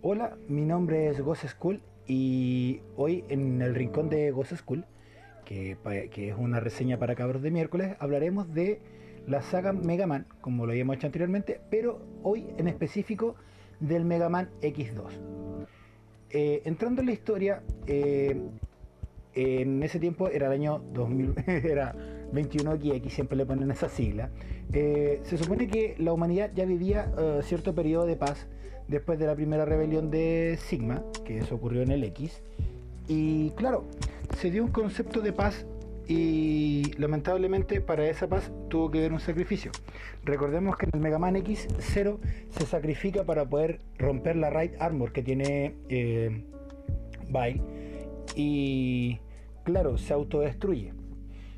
[0.00, 4.84] Hola, mi nombre es Ghost School y hoy en el rincón de Ghost School,
[5.44, 5.76] que,
[6.14, 8.80] es una reseña para cabros de miércoles, hablaremos de
[9.26, 13.34] la saga Mega Man, como lo habíamos hecho anteriormente, pero hoy en específico
[13.80, 15.02] del Mega Man X2.
[16.30, 18.40] Eh, entrando en la historia, eh,
[19.34, 21.92] en ese tiempo era el año 2000, era
[22.32, 24.30] 21XX, siempre le ponen esa sigla.
[24.72, 27.12] Eh, se supone que la humanidad ya vivía
[27.42, 28.46] cierto periodo de paz
[28.88, 32.42] después de la primera rebelión de Sigma, que eso ocurrió en el X.
[33.06, 33.84] Y claro,
[34.36, 35.66] se dio un concepto de paz
[36.06, 39.70] y lamentablemente para esa paz tuvo que haber un sacrificio.
[40.24, 42.18] Recordemos que en el Mega Man X0
[42.50, 46.44] se sacrifica para poder romper la Raid Armor que tiene eh,
[48.34, 49.18] y
[49.64, 50.92] claro, se autodestruye.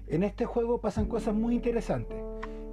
[0.09, 2.17] En este juego pasan cosas muy interesantes.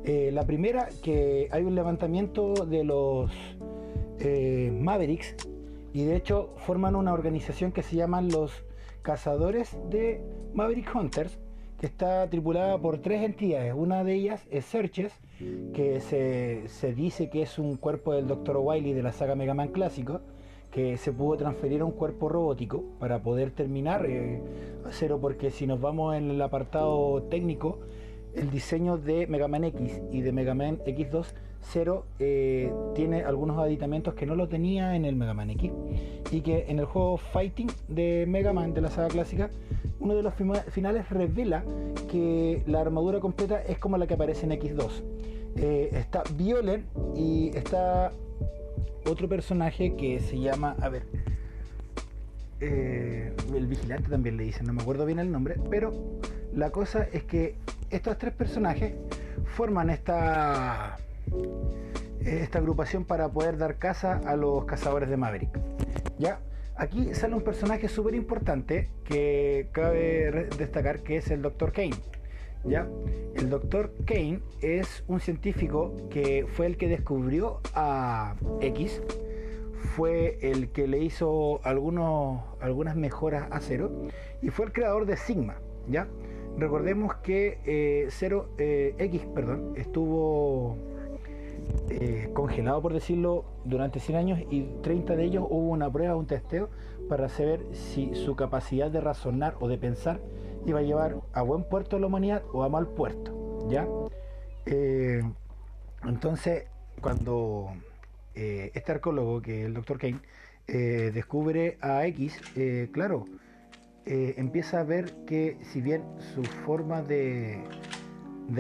[0.04, 3.30] Eh, la primera, que hay un levantamiento de los
[4.20, 5.36] eh, Mavericks
[5.94, 8.52] y de hecho forman una organización que se llaman los
[9.02, 10.22] Cazadores de
[10.54, 11.40] Maverick Hunters
[11.80, 13.74] que está tripulada por tres entidades.
[13.76, 15.14] Una de ellas es Searches,
[15.74, 18.58] que se, dice que es un cuerpo del Dr.
[18.58, 20.22] Wily de la saga Mega Man clásico,
[20.72, 24.42] que se pudo transferir a un cuerpo robótico para poder terminar eh,
[24.90, 27.80] cero, porque si nos vamos en el apartado técnico,
[28.38, 31.26] el diseño de Mega Man X y de Mega Man X2
[31.62, 35.72] 0 eh, tiene algunos aditamentos que no lo tenía en el Mega Man X
[36.32, 39.50] y que en el juego Fighting de Mega Man de la saga clásica
[40.00, 40.34] uno de los
[40.70, 41.64] finales revela
[42.10, 44.90] que la armadura completa es como la que aparece en X2
[45.58, 48.12] eh, está Violen y está
[49.06, 51.04] otro personaje que se llama a ver
[52.60, 55.92] eh, el vigilante también le dicen no me acuerdo bien el nombre pero
[56.54, 57.56] la cosa es que
[57.90, 58.94] estos tres personajes
[59.56, 60.98] forman esta
[62.22, 65.60] esta agrupación para poder dar caza a los cazadores de Maverick.
[66.18, 66.40] ¿Ya?
[66.76, 71.72] Aquí sale un personaje súper importante que cabe destacar que es el Dr.
[71.72, 71.96] Kane.
[72.66, 72.88] ¿Ya?
[73.36, 73.94] El Dr.
[74.06, 79.02] Kane es un científico que fue el que descubrió a X,
[79.96, 83.92] fue el que le hizo algunas mejoras a Zero
[84.42, 85.56] y fue el creador de Sigma.
[85.88, 86.08] ¿ya?
[86.58, 88.10] Recordemos que eh,
[88.58, 90.76] eh, X perdón, estuvo
[91.90, 96.26] eh, congelado, por decirlo, durante 100 años y 30 de ellos hubo una prueba, un
[96.26, 96.70] testeo
[97.08, 100.20] para saber si su capacidad de razonar o de pensar
[100.66, 103.68] iba a llevar a buen puerto a la humanidad o a mal puerto.
[103.70, 103.88] ¿ya?
[106.04, 106.66] Entonces,
[107.02, 107.70] cuando
[108.34, 110.20] este arqueólogo, que es el doctor Kane,
[110.68, 112.42] descubre a X,
[112.92, 113.26] claro,
[114.08, 116.04] empieza a ver que si bien
[116.34, 117.64] su forma de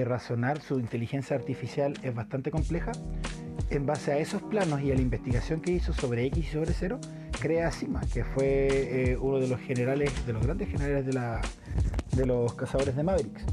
[0.05, 2.91] razonar, su inteligencia artificial es bastante compleja.
[3.69, 6.73] En base a esos planos y a la investigación que hizo sobre X y sobre
[6.73, 6.99] Cero,
[7.41, 8.67] crea Sima, que fue
[9.11, 11.11] eh, uno de los generales, de los grandes generales de,
[12.15, 13.43] de los cazadores de Mavericks.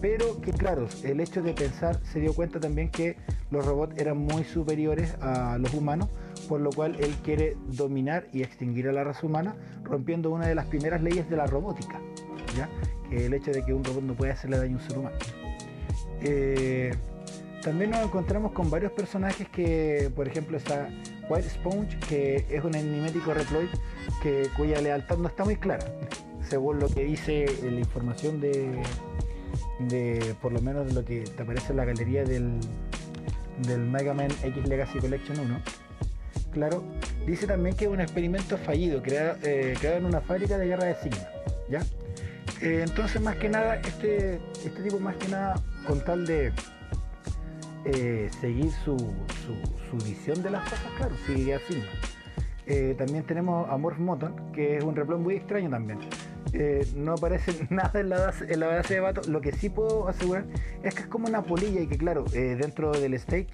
[0.00, 3.16] Pero que claro, el hecho de pensar se dio cuenta también que
[3.50, 6.08] los robots eran muy superiores a los humanos,
[6.48, 9.54] por lo cual él quiere dominar y extinguir a la raza humana,
[9.84, 12.00] rompiendo una de las primeras leyes de la robótica,
[12.56, 12.68] ¿ya?
[13.08, 15.16] que el hecho de que un robot no puede hacerle daño a un ser humano.
[16.22, 16.94] Eh,
[17.62, 20.88] también nos encontramos con varios personajes que, por ejemplo, está
[21.28, 23.68] White Sponge, que es un enigmático Reploid
[24.20, 25.86] que, cuya lealtad no está muy clara,
[26.48, 28.82] según lo que dice la información de,
[29.88, 32.58] de por lo menos lo que te aparece en la galería del,
[33.66, 35.60] del Mega Man X Legacy Collection 1.
[36.52, 36.84] Claro,
[37.26, 40.84] dice también que es un experimento fallido, creado, eh, creado en una fábrica de guerra
[40.84, 41.28] de Sigma.
[41.70, 41.80] ¿ya?
[42.60, 45.54] Eh, entonces, más que nada, este, este tipo más que nada
[45.86, 46.52] con tal de
[47.86, 48.96] eh, seguir su,
[50.04, 51.82] visión de las cosas, claro, sigue así.
[52.96, 55.98] También tenemos a Morph Moton, que es un replón muy extraño también.
[56.96, 59.20] No aparece nada en la, base, en la base de Bato.
[59.28, 60.46] Lo que sí puedo asegurar
[60.82, 63.50] es que es como una polilla y que, claro, dentro del stage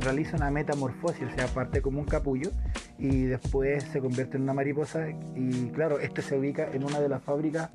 [0.00, 2.50] realiza una metamorfosis, o sea, parte como un capullo
[2.98, 5.08] y después se convierte en una mariposa.
[5.34, 7.70] Y, claro, este se ubica en una de las fábricas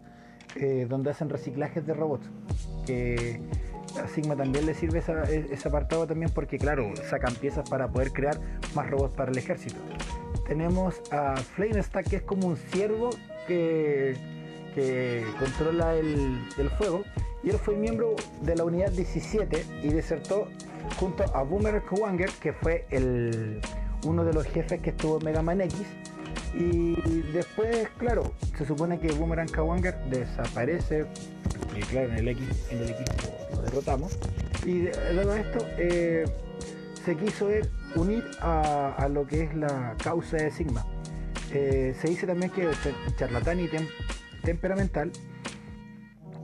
[0.56, 2.30] eh, donde hacen reciclajes de robots.
[2.86, 3.40] Que
[4.02, 8.40] a Sigma también le sirve ese apartado también porque, claro, sacan piezas para poder crear
[8.76, 9.80] más robots para el ejército.
[10.48, 13.12] Tenemos a Flamestack, que es como un ciervo
[13.48, 14.16] que,
[14.76, 17.04] que controla el, fuego.
[17.44, 20.48] Y él fue miembro de la unidad 17 y desertó
[21.00, 23.62] junto a Boomer Kowanger, que fue el,
[24.06, 25.86] uno de los jefes que estuvo en Mega Man X
[26.54, 31.06] y después, claro, se supone que Boomerang Kawanger desaparece,
[31.76, 33.14] y claro, en el X, en el equipo
[33.56, 34.20] lo derrotamos.
[34.64, 36.26] Y de esto, eh,
[37.04, 37.50] se quiso
[37.96, 40.86] unir a, lo que es la causa de Sigma.
[41.52, 42.70] Eh, se dice también que
[43.18, 43.70] charlatán y
[44.44, 45.12] temperamental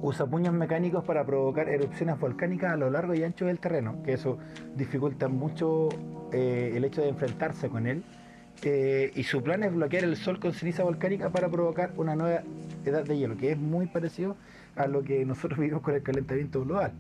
[0.02, 4.14] usa puños mecánicos para provocar erupciones volcánicas a lo largo y ancho del terreno, que
[4.14, 4.38] eso
[4.76, 5.90] dificulta mucho
[6.32, 8.04] eh, el hecho de enfrentarse con él.
[8.62, 12.44] Eh, y su plan es bloquear el sol con ceniza volcánica para provocar una nueva
[12.86, 14.36] edad de hielo, que es muy parecido
[14.76, 16.94] a lo que nosotros vivimos con el calentamiento global.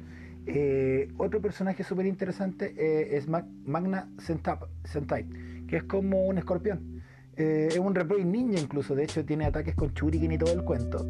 [0.45, 2.73] Eh, otro personaje súper interesante
[3.15, 5.25] es Magna Sentai,
[5.67, 7.01] que es como un escorpión.
[7.35, 11.05] es un replay ninja incluso, de hecho tiene ataques con Churiken y todo el cuento.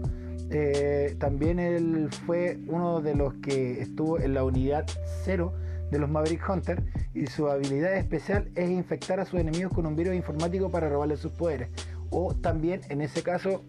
[0.52, 4.86] Eh, también él fue uno de los que estuvo en la unidad
[5.24, 5.54] cero
[5.92, 9.96] de los Maverick Hunter y su habilidad especial es infectar a sus enemigos con un
[9.96, 11.70] virus informático para robarles sus poderes.
[12.10, 13.64] O también, en ese caso,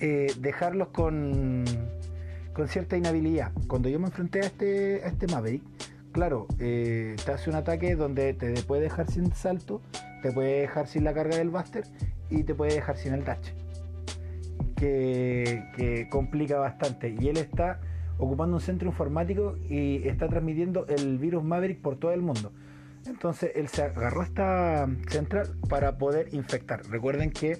[0.00, 1.64] eh, dejarlos con,
[2.52, 3.52] con cierta inhabilidad.
[3.66, 5.62] Cuando yo me enfrenté a este, a este Maverick,
[6.12, 9.82] claro, eh, te hace un ataque donde te puede dejar sin salto,
[10.22, 11.84] te puede dejar sin la carga del Buster
[12.30, 13.63] y te puede dejar sin el dash
[14.74, 17.14] que, complica bastante.
[17.18, 17.80] Y él está
[18.18, 22.52] ocupando un centro informático y está transmitiendo el virus Maverick por todo el mundo.
[23.06, 26.86] Entonces él se agarró esta central para poder infectar.
[26.88, 27.58] Recuerden que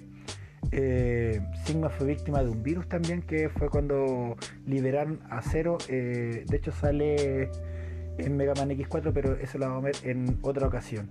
[0.71, 5.77] eh, Sigma fue víctima de un virus también, que fue cuando liberaron a Cero.
[5.87, 7.51] Eh, de hecho sale
[8.17, 11.09] en Mega Man X4, pero eso lo vamos a ver en otra ocasión.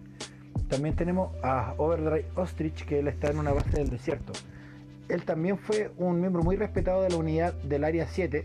[0.68, 4.32] También tenemos a Overdrive Ostrich, que él está en una base del desierto
[5.08, 8.44] él también fue un miembro muy respetado de la unidad del Área 7,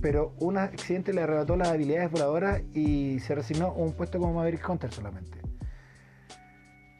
[0.00, 4.34] pero un accidente le arrebató las habilidades voladoras y se resignó a un puesto como
[4.34, 5.38] Maverick Hunter solamente.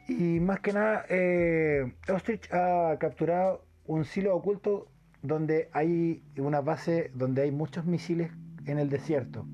[0.07, 4.87] Y más que nada, eh, Ostrich ha capturado un silo oculto
[5.21, 8.31] donde hay una base donde hay muchos misiles
[8.65, 9.45] en el desierto.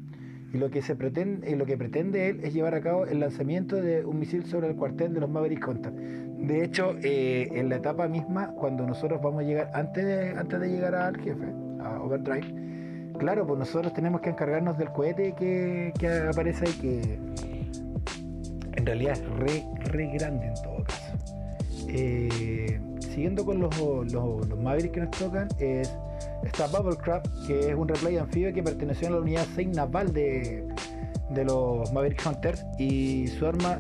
[0.54, 3.82] Y lo que se pretende, lo que pretende él es llevar a cabo el lanzamiento
[3.82, 5.92] de un misil sobre el cuartel de los Maverick Hunter.
[6.44, 10.60] De hecho, eh, en la etapa misma, cuando nosotros vamos a llegar, antes de, antes
[10.60, 11.46] de llegar al jefe,
[11.80, 15.94] a Overdrive, claro, pues nosotros tenemos que encargarnos del cohete que,
[16.30, 17.20] aparece ahí, que
[18.74, 19.26] en realidad es
[19.90, 21.14] re, grande en todo caso.
[21.88, 23.74] Eh, siguiendo con los,
[24.58, 25.96] Mavericks que nos tocan, es
[26.44, 30.12] está Bubble Crab, que es un replay anfibio que perteneció a la unidad 6 naval
[30.12, 30.68] de,
[31.30, 33.80] de los Maverick Hunters y su arma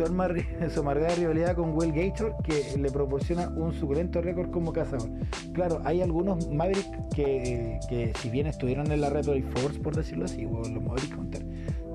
[0.00, 0.28] su arma,
[0.74, 0.82] su
[1.16, 5.10] rivalidad con Will Gator que le proporciona un suculento récord como cazador.
[5.52, 9.26] Claro, hay algunos Maverick que, que si bien estuvieron en la Red
[9.56, 11.44] Force, por decirlo así, o los Maverick Hunters,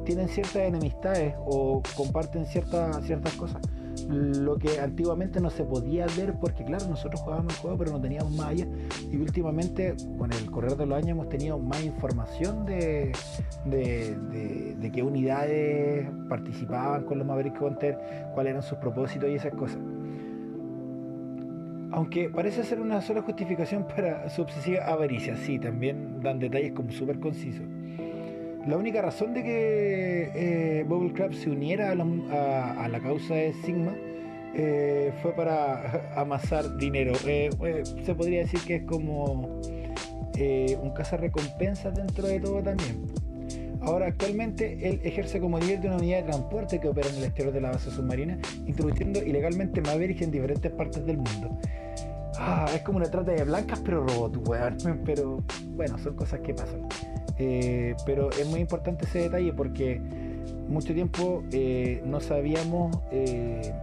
[0.06, 3.62] tienen ciertas enemistades o comparten ciertas, ciertas cosas
[4.08, 8.02] lo que antiguamente no se podía ver porque claro, nosotros jugábamos el juego pero no
[8.02, 8.68] teníamos más allá
[9.12, 13.12] y últimamente con el correr de los años hemos tenido más información de,
[13.66, 17.98] de, qué unidades participaban con los Maverick Hunter,
[18.34, 19.80] cuáles eran sus propósitos y esas cosas.
[21.92, 26.92] Aunque parece ser una sola justificación para su obsesiva avaricia, sí, también dan detalles como
[26.92, 27.66] súper concisos.
[28.68, 33.94] La única razón de que eh, Bubble Crab se uniera a, la causa de Sigma
[34.56, 37.14] eh, fue para amasar dinero.
[37.28, 37.52] Eh,
[38.04, 39.62] se podría decir que es como
[40.36, 43.06] un recompensa dentro de todo también.
[43.82, 47.26] Ahora, actualmente él ejerce como líder de una unidad de transporte que opera en el
[47.26, 51.60] exterior de la base submarina, introduciendo ilegalmente Maverick en diferentes partes del mundo.
[52.38, 54.78] Ah, es como una trata de blancas, pero robot, weón.
[55.06, 56.88] Pero bueno, son cosas que pasan.
[57.38, 60.00] Eh, pero es muy importante ese detalle porque
[60.70, 63.74] mucho tiempo eh, no sabíamos eh,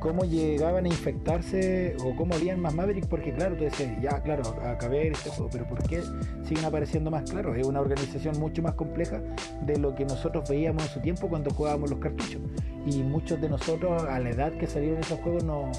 [0.00, 4.42] cómo llegaban a infectarse o cómo habían más Maverick, porque claro, tú decías, ya claro,
[4.64, 6.02] acabé este juego, pero ¿por qué
[6.44, 7.30] siguen apareciendo más?
[7.30, 9.20] Claro, es una organización mucho más compleja
[9.62, 12.40] de lo que nosotros veíamos en su tiempo cuando jugábamos los cartuchos.
[12.86, 15.70] Y muchos de nosotros, a la edad que salieron esos juegos, no,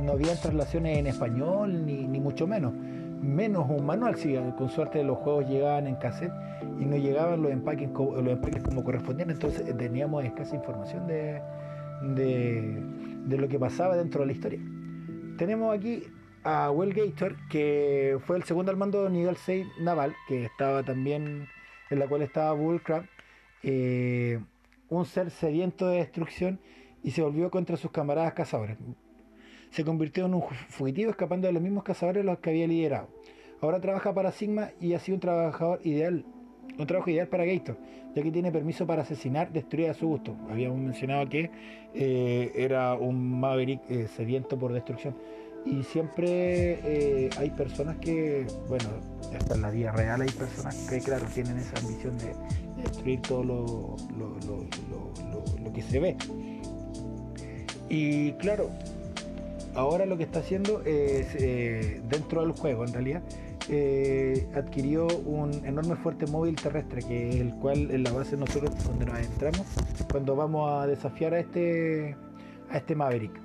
[0.00, 2.72] no habían traslaciones en español, ni, ni mucho menos
[3.20, 4.16] menos un manual,
[4.56, 6.32] con suerte los juegos llegaban en cassette
[6.78, 11.42] y no llegaban los empaques, los empaques como correspondían, entonces teníamos escasa información de,
[12.02, 14.60] de, lo que pasaba dentro de la historia.
[15.36, 16.04] Tenemos aquí
[16.44, 20.82] a Will Gator, que fue el segundo al mando de nivel 6 naval, que estaba
[20.82, 21.46] también,
[21.90, 23.04] en la cual estaba Bullcrab,
[23.62, 24.40] eh,
[24.88, 26.60] un ser sediento de destrucción
[27.02, 28.78] y se volvió contra sus camaradas cazadores
[29.70, 33.08] se convirtió en un fugitivo escapando de los mismos cazadores los que había liderado.
[33.60, 36.24] Ahora trabaja para Sigma y ha sido un trabajador ideal,
[36.78, 37.76] un trabajo ideal para Gator,
[38.14, 40.36] ya que tiene permiso para asesinar, destruir a su gusto.
[40.48, 41.50] Habíamos mencionado que
[41.94, 45.16] eh, era un Maverick eh, sediento por destrucción.
[45.64, 48.88] Y siempre eh, hay personas que, bueno,
[49.36, 52.32] hasta en la vida real hay personas que, claro, tienen esa ambición de,
[52.80, 56.16] destruir todo lo, lo, lo, lo que se ve.
[57.88, 58.70] Y claro,
[59.78, 63.22] ahora lo que está haciendo es, eh, dentro del juego en realidad,
[63.68, 68.72] eh, adquirió un enorme fuerte móvil terrestre, que es el cual en la base nosotros
[68.84, 69.66] donde nos entramos
[70.10, 72.16] cuando vamos a desafiar a este
[72.70, 73.40] a este Maverick.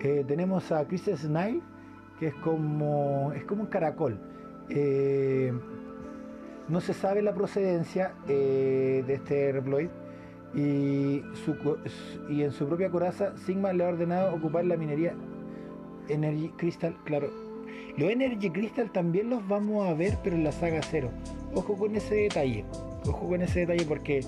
[0.00, 1.62] Eh, tenemos a Chris Snile,
[2.20, 4.20] que es como es como un caracol.
[6.68, 9.88] no se sabe la procedencia de este Reploid
[10.54, 11.22] y,
[12.28, 15.14] y en su propia coraza Sigma le ha ordenado ocupar la minería
[16.08, 17.30] Energy Crystal, claro.
[17.98, 21.10] Los Energy Crystal también los vamos a ver, pero en la saga 0.
[21.54, 22.64] Ojo con ese detalle.
[23.08, 24.20] Ojo con ese detalle porque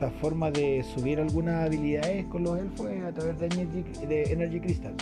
[0.00, 3.46] la forma de subir algunas habilidades con los elfos es a través de
[4.30, 4.94] Energy, Crystal.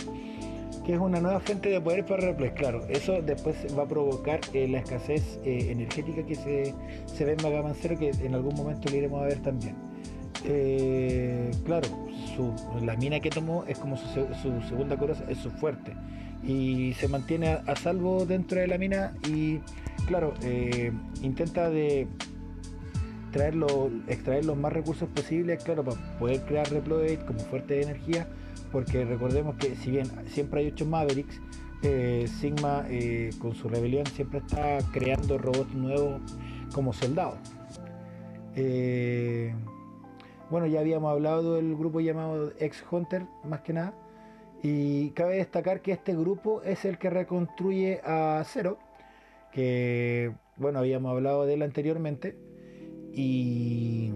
[0.83, 2.51] Que es una nueva fuente de poder para Replay.
[2.55, 7.43] Claro, eso después va a provocar eh, la escasez eh, energética que se, ve en
[7.43, 9.75] Mega Man 0, que en algún momento lo iremos a ver también.
[10.45, 11.87] Eh, claro,
[12.81, 14.27] la mina que tomó es como su,
[14.67, 15.93] segunda coraza, es su fuerte
[16.45, 19.59] y se mantiene a, salvo dentro de la mina y
[20.07, 22.07] claro, eh, intenta de
[24.07, 28.27] extraer los más recursos posibles, claro, para poder crear Reploid como fuerte de energía,
[28.71, 31.41] porque recordemos que si bien siempre hay ocho Mavericks,
[31.81, 36.21] eh, Sigma eh, con su rebelión siempre está creando robots nuevos
[36.73, 37.37] como soldados.
[40.49, 43.93] bueno, ya habíamos hablado del grupo llamado Ex Hunter, más que nada,
[44.67, 48.79] y cabe destacar que este grupo es el que reconstruye a Zero,
[49.51, 52.35] que bueno, habíamos hablado de él anteriormente.
[53.13, 54.11] Y,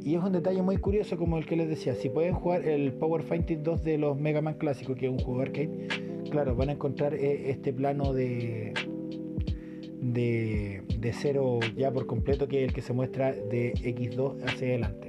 [0.00, 2.94] y es un detalle muy curioso como el que les decía, si pueden jugar el
[2.94, 5.88] Power Fighting 2 de los Mega Man clásicos, que es un juego arcade,
[6.30, 8.72] claro, van a encontrar eh, este plano de,
[10.00, 14.68] de, de cero ya por completo, que es el que se muestra de X2 hacia
[14.68, 15.07] adelante.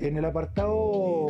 [0.00, 1.26] En el apartado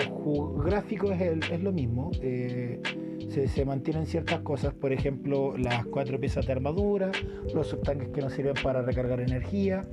[0.65, 2.11] gráfico es, lo mismo.
[2.21, 2.81] Eh,
[3.29, 7.13] se, mantienen ciertas cosas, por ejemplo, las cuatro piezas de armadura,
[7.55, 9.87] los subtanques que nos sirven para recargar energía.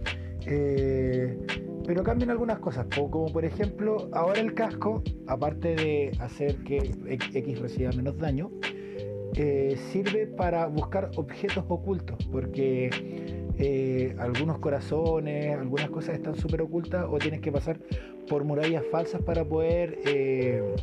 [0.45, 1.37] Eh,
[1.85, 7.59] pero cambian algunas cosas, como por ejemplo, ahora el casco, aparte de hacer que X
[7.59, 8.51] reciba menos daño,
[9.35, 12.89] eh, sirve para buscar objetos ocultos, porque
[13.57, 17.79] eh, algunos corazones, algunas cosas están súper ocultas o tienes que pasar
[18.27, 20.75] por murallas falsas para poder eh,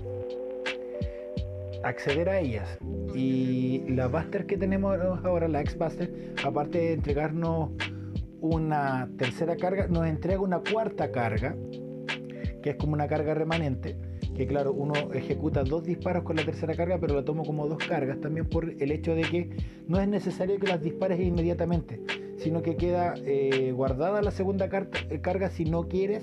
[1.82, 2.78] acceder a ellas.
[3.14, 7.70] Y la Buster que tenemos ahora, la X-Buster, aparte de entregarnos
[8.40, 11.56] una tercera carga, nos entrega una cuarta carga,
[12.62, 13.96] que es como una carga remanente
[14.38, 17.78] que claro, uno ejecuta dos disparos con la tercera carga, pero la tomo como dos
[17.78, 19.50] cargas también por el hecho de que
[19.88, 22.00] no es necesario que las dispares inmediatamente,
[22.38, 26.22] sino que queda eh, guardada la segunda eh, carga si no quieres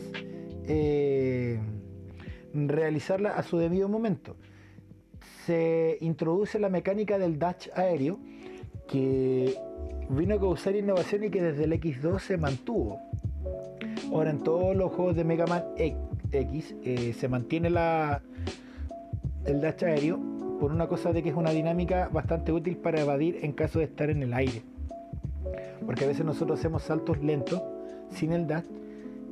[0.67, 1.59] eh,
[2.53, 4.35] realizarla a su debido momento.
[5.45, 8.19] Se introduce la mecánica del dash aéreo
[8.87, 9.55] que
[10.09, 12.99] vino a causar innovación y que desde el X2 se mantuvo.
[14.11, 18.21] Ahora en todos los juegos de Mega Man X eh, se mantiene la,
[19.45, 20.19] el dash aéreo
[20.59, 23.85] por una cosa de que es una dinámica bastante útil para evadir en caso de
[23.85, 24.63] estar en el aire.
[25.85, 27.61] Porque a veces nosotros hacemos saltos lentos
[28.11, 28.65] sin el dash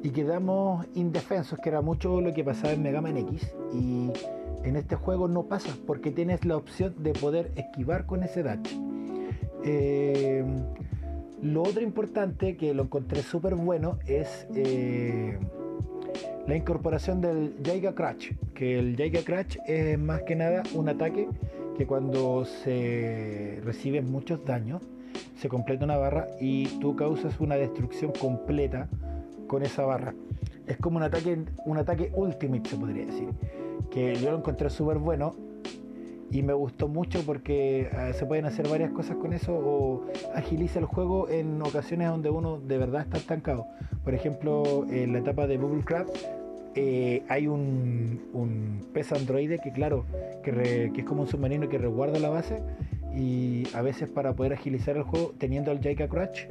[0.01, 3.55] y quedamos indefensos, que era mucho lo que pasaba en Mega Man X.
[3.73, 4.09] Y
[4.63, 8.67] en este juego no pasa porque tienes la opción de poder esquivar con ese dash.
[9.63, 10.43] Eh,
[11.41, 15.37] lo otro importante que lo encontré súper bueno es eh,
[16.47, 21.27] la incorporación del Jaiga Crash, que el Jaiga Crash es más que nada un ataque
[21.77, 24.81] que cuando se reciben muchos daños,
[25.43, 28.87] se completa una barra y tú causas una destrucción completa
[29.45, 30.15] con esa barra.
[30.67, 33.27] Es como un ataque, un ataque ultimate se podría decir.
[33.91, 35.35] Que yo lo encontré súper bueno
[36.31, 40.79] y me gustó mucho porque eh, se pueden hacer varias cosas con eso o agiliza
[40.79, 43.67] el juego en ocasiones donde uno de verdad está estancado.
[44.05, 46.07] Por ejemplo, en la etapa de Bubble Crab
[46.75, 48.79] eh, hay un, un,
[49.13, 50.05] androide que claro,
[50.41, 52.63] que, es como un submarino que resguarda la base
[53.15, 56.45] y a veces para poder agilizar el juego teniendo al Jaika Crash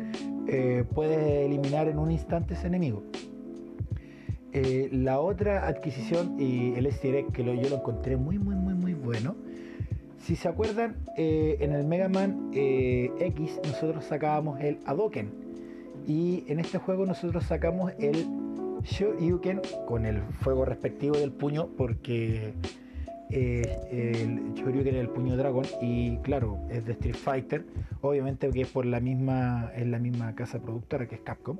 [0.46, 3.02] eh, puedes eliminar en un instante ese enemigo.
[4.52, 7.00] la otra adquisición y el s
[7.32, 9.34] que yo lo encontré muy muy muy muy bueno
[10.22, 15.32] si se acuerdan, eh, en el Mega Man eh, X nosotros sacábamos el Adoken.
[16.06, 18.26] Y en este juego nosotros sacamos el
[18.84, 22.54] Shoryuken con el fuego respectivo del puño porque
[23.32, 27.64] eh, el Shoryuken el puño dragón y claro, es de Street Fighter,
[28.00, 31.58] obviamente que es por la misma, es la misma casa productora que es Capcom.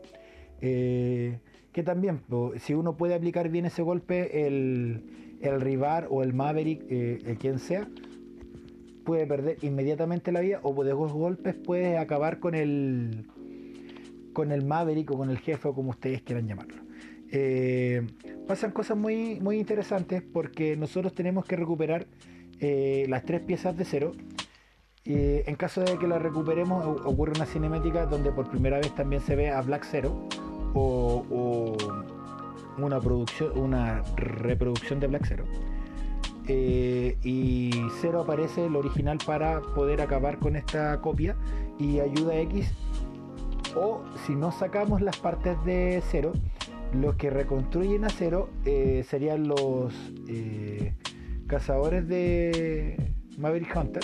[0.61, 2.21] que también,
[2.59, 7.59] si uno puede aplicar bien ese golpe, el, el rival o el Maverick, eh, quien
[7.59, 7.89] sea,
[9.05, 13.27] puede perder inmediatamente la vida o de dos golpes puede acabar con el
[14.33, 16.83] con el Maverick o con el jefe o como ustedes quieran llamarlo.
[17.31, 18.07] Eh,
[18.53, 22.07] pasan cosas muy, muy interesantes porque nosotros tenemos que recuperar
[22.61, 24.13] eh, las tres piezas de cero.
[25.07, 29.37] en caso de que las recuperemos, ocurre una cinemática donde por primera vez también se
[29.37, 30.29] ve a Black Zero
[30.75, 31.75] o,
[32.77, 35.45] una producción, una reproducción de Black Zero.
[36.47, 37.71] Eh, y
[38.03, 41.37] Zero aparece el original para poder acabar con esta copia
[41.79, 42.71] y ayuda X
[43.75, 46.35] o si no sacamos las partes de Zero
[46.95, 49.93] los que reconstruyen a Zero eh, serían los
[50.29, 50.95] eh,
[51.47, 52.97] cazadores de
[53.39, 54.03] Maverick Hunter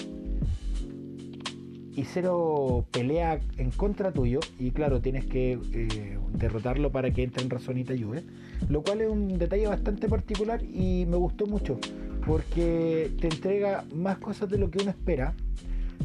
[1.98, 7.42] y Zero pelea en contra tuyo y claro, tienes que eh, derrotarlo para que entre
[7.42, 8.22] en razón y te ayude.
[8.68, 11.76] Lo cual es un detalle bastante particular y me gustó mucho
[12.24, 15.34] porque te entrega más cosas de lo que uno espera.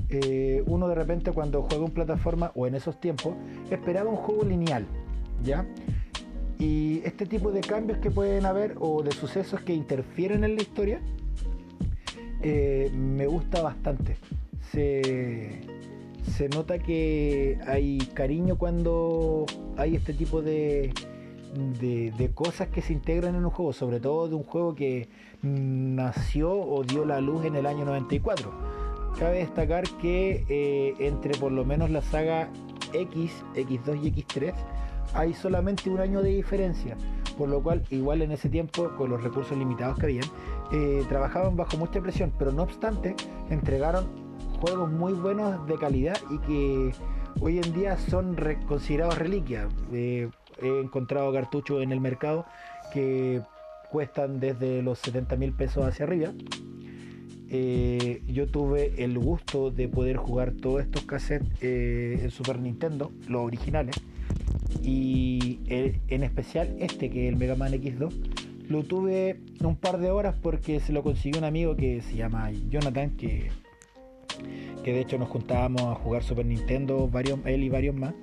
[0.09, 3.35] Eh, uno de repente cuando juega en plataforma o en esos tiempos
[3.69, 4.87] esperaba un juego lineal,
[5.43, 5.63] ¿ya?
[6.63, 10.61] Y este tipo de cambios que pueden haber o de sucesos que interfieren en la
[10.61, 11.01] historia
[12.41, 14.15] eh, me gusta bastante.
[14.71, 15.59] Se,
[16.37, 20.93] se nota que hay cariño cuando hay este tipo de,
[21.81, 25.09] de, cosas que se integran en un juego, sobre todo de un juego que
[25.41, 28.53] nació o dio la luz en el año 94.
[29.19, 32.47] Cabe destacar que eh, entre por lo menos la saga
[32.93, 34.53] X, X2 y X3
[35.13, 36.97] hay solamente un año de diferencia,
[37.37, 40.25] por lo cual igual en ese tiempo con los recursos limitados que habían,
[40.71, 43.15] eh, trabajaban bajo mucha presión, pero no obstante
[43.49, 44.07] entregaron
[44.59, 46.91] juegos muy buenos de calidad y que
[47.41, 49.67] hoy en día son considerados reliquias.
[49.91, 50.29] Eh,
[50.61, 52.45] he encontrado cartuchos en el mercado
[52.91, 53.41] que
[53.91, 56.31] cuestan desde los 70 mil pesos hacia arriba.
[57.49, 63.45] Eh, yo tuve el gusto de poder jugar todos estos cassettes en Super Nintendo, los
[63.45, 63.95] originales,
[64.81, 68.11] y en especial este que es el Mega Man X2,
[68.69, 72.51] lo tuve un par de horas porque se lo consiguió un amigo que se llama
[72.69, 73.49] Jonathan, que
[74.83, 78.13] que de hecho nos juntábamos a jugar Super Nintendo, varios, él y varios más.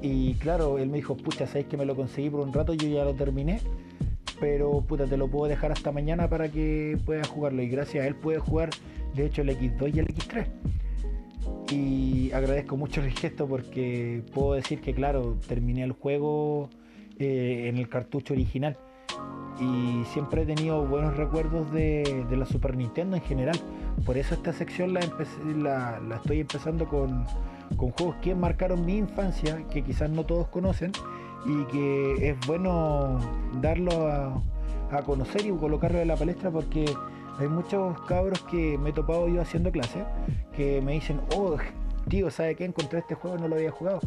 [0.00, 2.88] Y claro, él me dijo, pucha, sabéis que me lo conseguí por un rato, yo
[2.88, 3.60] ya lo terminé,
[4.40, 7.62] pero puta, te lo puedo dejar hasta mañana para que puedas jugarlo.
[7.62, 8.70] Y gracias a él puede jugar,
[9.14, 10.46] de hecho, el X2 y el X3.
[11.72, 16.68] Y agradezco mucho el gesto porque puedo decir que, claro, terminé el juego
[17.18, 18.76] eh, en el cartucho original.
[19.60, 23.58] Y siempre he tenido buenos recuerdos de, la Super Nintendo en general
[24.04, 25.00] por eso esta sección la,
[26.00, 27.24] la, estoy empezando con,
[27.76, 30.92] juegos que marcaron mi infancia, que quizás no todos conocen,
[31.44, 33.18] y que es bueno
[33.60, 34.42] darlo a,
[35.06, 36.84] conocer y colocarlo en la palestra porque
[37.38, 40.04] hay muchos cabros que me he topado yo haciendo clase
[40.56, 41.56] que me dicen, oh,
[42.08, 42.64] tío, ¿sabe qué?
[42.64, 44.00] Encontré este juego, no lo había jugado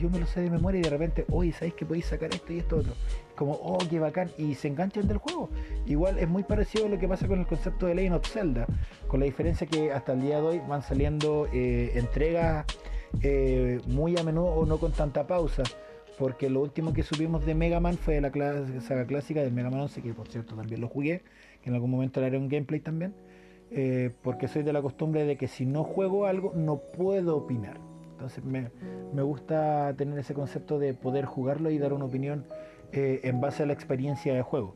[0.00, 2.52] yo me lo sé de memoria y de repente, oye, ¿sabéis que podéis sacar esto
[2.52, 2.92] y esto otro?
[3.36, 5.50] Como, oh, qué bacán, y se enganchan del juego.
[5.86, 8.66] Igual es muy parecido a lo que pasa con el concepto de Legend of Zelda,
[9.08, 12.66] con la diferencia que hasta el día de hoy van saliendo eh, entregas
[13.22, 15.62] eh, muy a menudo o no con tanta pausa.
[16.20, 18.30] Porque lo último que subimos de Mega Man fue la
[18.82, 21.22] saga clásica de Mega Man 11, que por cierto también lo jugué,
[21.62, 23.14] que en algún momento le haré un gameplay también.
[23.70, 27.78] Eh, porque soy de la costumbre de que si no juego algo no puedo opinar.
[28.12, 28.68] Entonces me,
[29.22, 32.44] gusta tener ese concepto de poder jugarlo y dar una opinión
[32.92, 34.74] eh, en base a la experiencia de juego.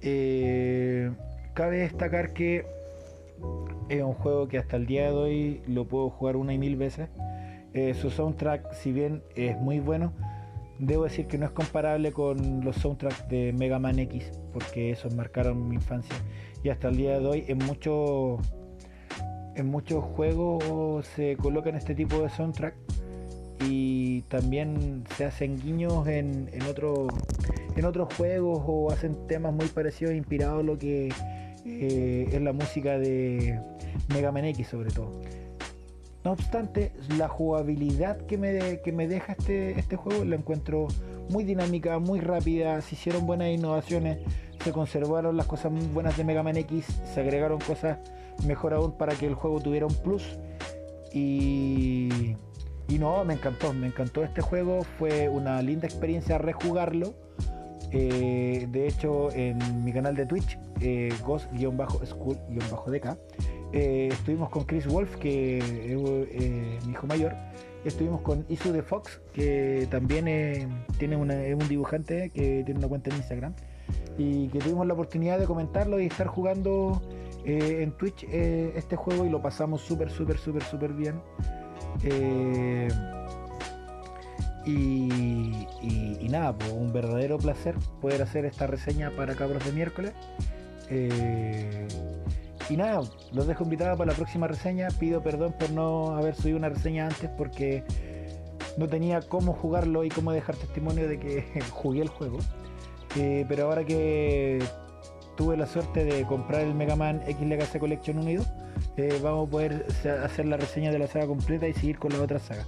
[0.00, 1.12] Eh,
[1.54, 2.66] cabe destacar que
[3.88, 6.74] es un juego que hasta el día de hoy lo puedo jugar una y mil
[6.74, 7.08] veces.
[7.74, 10.12] Eh, su soundtrack, si bien es muy bueno,
[10.78, 15.14] debo decir que no es comparable con los soundtracks de Mega Man X, porque esos
[15.14, 16.14] marcaron mi infancia.
[16.62, 18.40] Y hasta el día de hoy en muchos
[19.56, 22.74] en juegos se colocan este tipo de soundtrack
[23.68, 26.62] y también se hacen guiños en, en,
[27.84, 31.12] otros juegos o hacen temas muy parecidos inspirados en lo que
[31.64, 33.60] eh, es la música de
[34.08, 35.20] Mega Man X sobre todo.
[36.24, 40.88] No obstante, la jugabilidad que me, que me deja este, este juego la encuentro
[41.28, 44.18] muy dinámica, muy rápida, se hicieron buenas innovaciones,
[44.62, 47.98] se conservaron las cosas buenas de Mega Man X, se agregaron cosas
[48.46, 50.38] mejor aún para que el juego tuviera un plus.
[51.12, 52.34] Y,
[52.88, 57.14] y no, me encantó, me encantó este juego, fue una linda experiencia rejugarlo.
[57.90, 63.18] Eh, de hecho, en mi canal de Twitch, eh, Ghost-School-DK,
[63.74, 67.34] eh, estuvimos con Chris Wolf, que es mi hijo mayor,
[67.84, 72.88] estuvimos con Isu de Fox, que también tiene una, es un dibujante que tiene una
[72.88, 73.54] cuenta en Instagram
[74.16, 77.02] y que tuvimos la oportunidad de comentarlo y estar jugando
[77.44, 81.20] eh, en Twitch eh, este juego y lo pasamos súper, súper, súper, súper bien.
[82.04, 82.88] Eh,
[84.66, 90.12] y, nada, pues un verdadero placer poder hacer esta reseña para Cabros de miércoles.
[92.70, 94.88] Y nada, los dejo invitados para la próxima reseña.
[94.98, 97.84] Pido perdón por no haber subido una reseña antes porque
[98.76, 102.38] no tenía cómo jugarlo y cómo dejar testimonio de que jugué el juego.
[103.14, 104.62] pero ahora que
[105.36, 108.44] tuve la suerte de comprar el Mega Man X Legacy Collection unido,
[108.96, 109.86] eh, vamos a poder
[110.22, 112.64] hacer la reseña de la saga completa y seguir con la otra saga.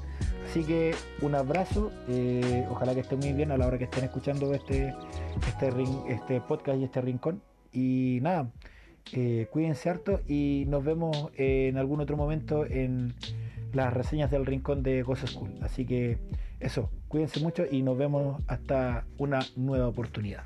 [0.48, 4.04] Así que un abrazo, eh, ojalá que estén muy bien a la hora que estén
[4.04, 4.94] escuchando este,
[5.46, 5.72] este,
[6.08, 7.42] este podcast y este rincón.
[7.72, 8.50] Y nada,
[9.12, 13.14] eh, cuídense harto y nos vemos en algún otro momento en
[13.72, 15.50] las reseñas del rincón de Ghost School.
[15.62, 16.18] Así que
[16.60, 20.42] eso, cuídense mucho y nos vemos hasta una nueva oportunidad.